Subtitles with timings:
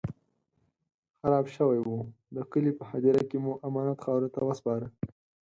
[1.19, 1.89] خراب شوی و،
[2.35, 4.87] د کلي په هديره کې مو امانت خاورو ته وسپاره.